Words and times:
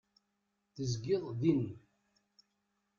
Tezgiḍ 0.75 1.23
din. 1.41 1.63